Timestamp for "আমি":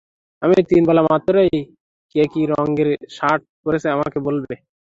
0.41-0.57